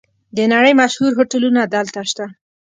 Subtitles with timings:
[0.37, 2.25] د نړۍ مشهور هوټلونه دلته شته.